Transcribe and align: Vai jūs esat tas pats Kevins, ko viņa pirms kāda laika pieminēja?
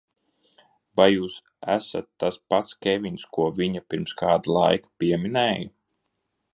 Vai 0.99 1.05
jūs 1.15 1.35
esat 1.75 2.09
tas 2.23 2.41
pats 2.53 2.79
Kevins, 2.87 3.29
ko 3.37 3.47
viņa 3.61 3.87
pirms 3.91 4.19
kāda 4.23 4.57
laika 4.59 4.93
pieminēja? 5.05 5.75